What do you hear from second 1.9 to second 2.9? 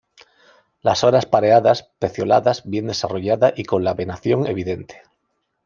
pecioladas bien